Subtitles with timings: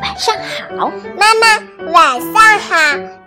[0.00, 0.34] 晚上
[0.78, 2.74] 好，妈妈，晚上好。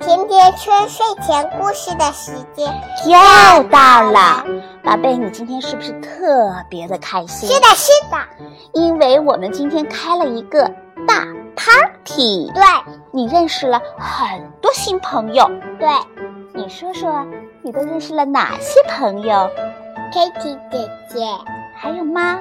[0.00, 2.66] 甜甜圈睡前故事的时间
[3.06, 4.44] 又到了，
[4.82, 7.48] 宝贝，你今天是不是特别的开心？
[7.48, 8.16] 是的，是的，
[8.72, 10.64] 因为我们今天开了一个
[11.06, 11.24] 大
[11.54, 12.50] party。
[12.52, 12.62] 对，
[13.12, 15.48] 你认识了很多新朋友。
[15.78, 15.88] 对，
[16.54, 17.24] 你说说，
[17.62, 19.48] 你都认识了哪些朋友
[20.12, 21.26] ？Kitty 姐姐，
[21.76, 22.40] 还有吗？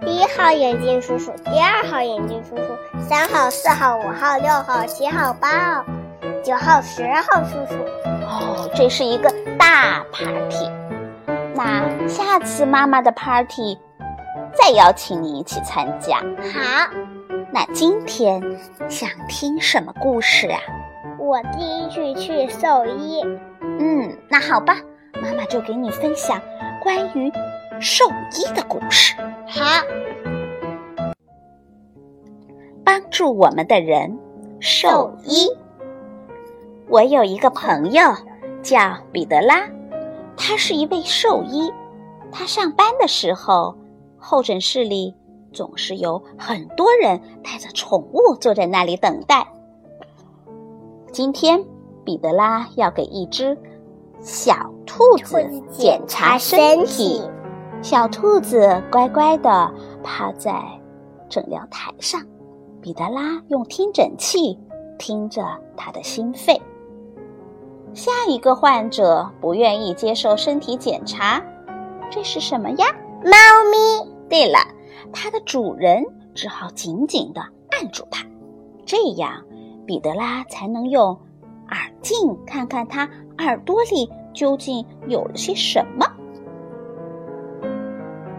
[0.00, 2.62] 第一号眼镜叔叔，第二号眼镜叔叔，
[3.08, 5.84] 三号、四号、五号、六号、七号、八号、
[6.42, 7.74] 九号、十号叔叔。
[8.04, 10.70] 哦，这是一个大 party。
[11.54, 13.78] 那下次妈妈的 party
[14.54, 16.18] 再邀请你一起参加。
[16.18, 16.90] 好。
[17.50, 18.42] 那今天
[18.90, 20.60] 想听什么故事啊？
[21.18, 23.22] 我第一句去兽医。
[23.62, 24.76] 嗯，那好吧，
[25.14, 26.40] 妈妈就给你分享
[26.82, 27.32] 关于
[27.80, 28.04] 兽
[28.36, 29.14] 医的故事。
[29.50, 29.82] 好，
[32.84, 34.18] 帮助我们的人，
[34.60, 35.48] 兽医。
[36.86, 38.02] 我有一个朋友
[38.62, 38.78] 叫
[39.10, 39.66] 彼得拉，
[40.36, 41.72] 他是一位兽医。
[42.30, 43.74] 他上班的时候，
[44.18, 45.14] 候诊室里
[45.50, 49.48] 总是有很多人带着宠物坐在那里等待。
[51.10, 51.64] 今天，
[52.04, 53.56] 彼得拉要给一只
[54.20, 57.22] 小兔子检查身体。
[57.80, 60.62] 小兔子乖乖地趴在
[61.28, 62.20] 诊疗台上，
[62.82, 64.58] 彼得拉用听诊器
[64.98, 65.42] 听着
[65.76, 66.60] 他的心肺。
[67.94, 71.40] 下一个患者不愿意接受身体检查，
[72.10, 72.86] 这是什么呀？
[73.24, 73.30] 猫
[73.70, 74.12] 咪。
[74.28, 74.58] 对了，
[75.12, 76.04] 它的主人
[76.34, 77.40] 只好紧紧地
[77.70, 78.22] 按住它，
[78.84, 79.42] 这样
[79.86, 81.16] 彼得拉才能用
[81.70, 86.06] 耳镜看看它耳朵里究竟有了些什么。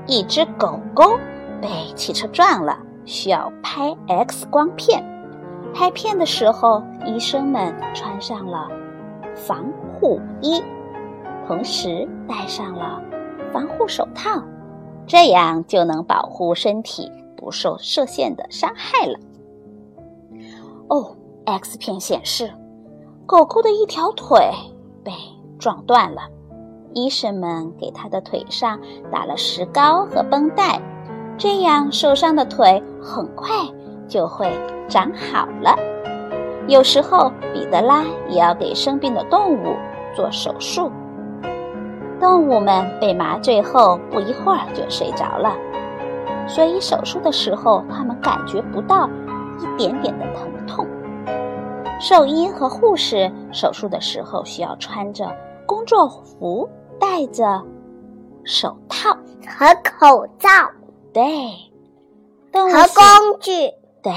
[0.09, 1.19] 一只狗狗
[1.61, 5.05] 被汽车撞了，需要拍 X 光片。
[5.71, 8.67] 拍片的时候，医生们穿上了
[9.35, 10.63] 防护衣，
[11.47, 12.99] 同时戴上了
[13.53, 14.41] 防护手套，
[15.05, 19.19] 这样就能保护身体不受射线的伤害了。
[20.87, 21.15] 哦
[21.45, 22.51] ，X 片显示，
[23.27, 24.39] 狗狗的一条腿
[25.03, 25.11] 被
[25.59, 26.21] 撞断了。
[26.93, 28.79] 医生们给他的腿上
[29.11, 30.81] 打了石膏和绷带，
[31.37, 33.49] 这样受伤的腿很快
[34.07, 34.51] 就会
[34.87, 35.75] 长好了。
[36.67, 39.75] 有时候，彼得拉也要给生病的动物
[40.15, 40.91] 做手术。
[42.19, 45.55] 动物们被麻醉后不一会儿就睡着了，
[46.47, 49.09] 所以手术的时候他们感觉不到
[49.59, 50.85] 一点点的疼痛。
[51.99, 55.29] 兽医和护士手术的时候需要穿着
[55.65, 56.67] 工作服。
[56.99, 57.63] 戴着
[58.43, 59.11] 手套
[59.47, 60.49] 和口罩，
[61.13, 61.23] 对，
[62.51, 63.51] 动物和工具，
[64.03, 64.11] 对。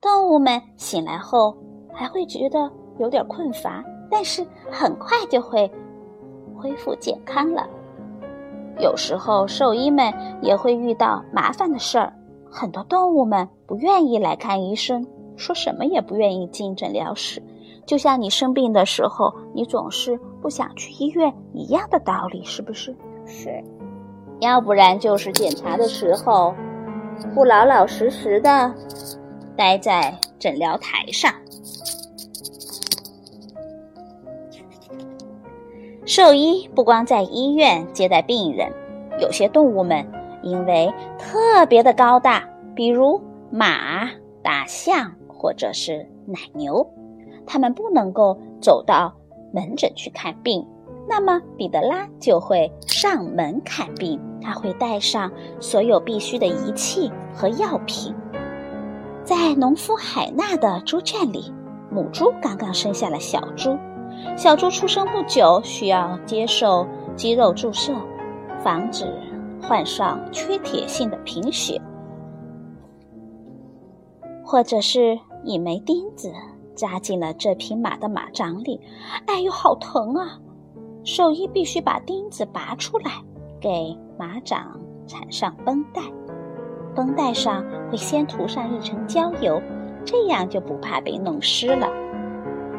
[0.00, 1.56] 动物们醒来后
[1.92, 2.68] 还会觉得
[2.98, 5.70] 有点困乏，但是很快就会
[6.56, 7.68] 恢复健康了。
[8.80, 10.12] 有时候兽医们
[10.42, 12.12] 也会遇到麻烦的事儿，
[12.50, 15.06] 很多动物们不愿意来看医生，
[15.36, 17.40] 说什么也不愿意进诊疗室。
[17.84, 22.94] 就像你生病的时候，你总是不想去医院一样的道理，是不是？
[23.26, 23.62] 是。
[24.40, 26.54] 要不然就是检查的时候，
[27.34, 28.74] 不老老实实的
[29.56, 31.32] 待在诊疗台上。
[36.04, 38.72] 兽医不光在医院接待病人，
[39.20, 40.04] 有些动物们
[40.42, 42.42] 因为特别的高大，
[42.74, 43.20] 比如
[43.50, 44.10] 马、
[44.42, 46.84] 大象或者是奶牛。
[47.46, 49.12] 他们不能够走到
[49.52, 50.66] 门诊去看病，
[51.08, 54.20] 那么彼得拉就会上门看病。
[54.44, 55.30] 他会带上
[55.60, 58.12] 所有必须的仪器和药品。
[59.22, 61.54] 在农夫海纳的猪圈里，
[61.92, 63.78] 母猪刚刚生下了小猪。
[64.36, 67.94] 小猪出生不久，需要接受肌肉注射，
[68.64, 69.06] 防止
[69.62, 71.80] 患上缺铁性的贫血，
[74.44, 76.32] 或者是一枚钉子。
[76.74, 78.80] 扎进了这匹马的马掌里，
[79.26, 80.38] 哎呦，好疼啊！
[81.04, 83.12] 兽医必须把钉子拔出来，
[83.60, 86.02] 给马掌缠上绷带。
[86.94, 89.60] 绷带上会先涂上一层焦油，
[90.04, 91.88] 这样就不怕被弄湿了。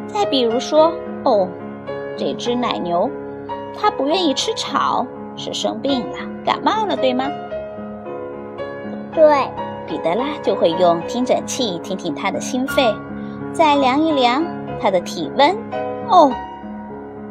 [0.08, 0.94] 再比如说，
[1.26, 1.48] 哦，
[2.18, 3.10] 这只奶牛，
[3.76, 5.06] 它不愿意吃草，
[5.36, 7.28] 是生病了，感冒了，对吗？
[9.14, 9.50] 对，
[9.88, 12.94] 彼得拉就会用听诊器听听它的心肺。
[13.54, 14.44] 再量一量
[14.82, 15.56] 它的体温，
[16.10, 16.32] 哦，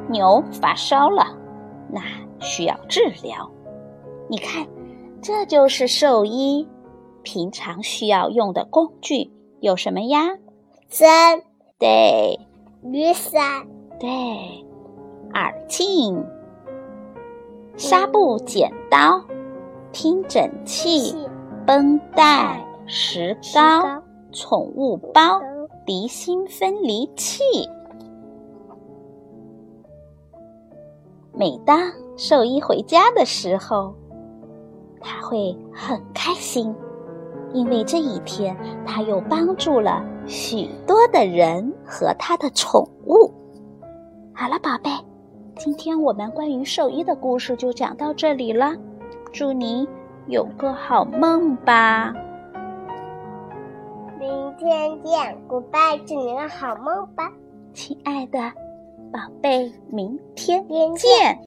[0.08, 1.26] 牛发烧了，
[1.90, 2.00] 那
[2.38, 3.50] 需要治疗。
[4.28, 4.66] 你看，
[5.20, 6.69] 这就是兽医
[7.22, 10.28] 平常需要用的工具有什么呀？
[10.88, 11.42] 针、
[11.78, 12.38] 对
[12.84, 13.66] 雨伞、
[13.98, 14.08] 对，
[15.34, 16.25] 耳镜、
[17.76, 19.20] 纱布、剪刀、
[19.90, 21.16] 听诊器、
[21.66, 24.02] 绷带、石膏、
[24.32, 25.40] 宠物包、
[25.87, 27.43] 离心分离器。
[31.34, 33.94] 每当兽医回家的时候，
[35.00, 36.75] 他会很开心，
[37.52, 38.56] 因为这一天
[38.87, 43.32] 他又帮助了许多的人和他的宠物。
[44.35, 44.90] 好了，宝贝，
[45.56, 48.75] 今天我们关于兽医的故事就讲到这里了。
[49.32, 49.88] 祝你
[50.26, 52.14] 有个好梦吧！
[54.52, 57.32] 明天见，Goodbye，祝你个好梦吧，
[57.72, 58.38] 亲爱的
[59.10, 60.62] 宝贝，明天
[60.94, 61.40] 见。